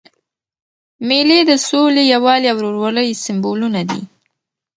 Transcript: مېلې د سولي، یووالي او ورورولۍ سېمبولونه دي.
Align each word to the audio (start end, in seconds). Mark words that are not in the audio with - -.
مېلې 1.07 1.39
د 1.49 1.51
سولي، 1.67 2.03
یووالي 2.13 2.47
او 2.51 2.57
ورورولۍ 2.59 3.09
سېمبولونه 3.23 3.81
دي. 3.89 4.01